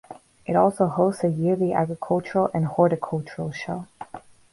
[0.47, 3.85] It also hosts a yearly agricultural and horticultural show.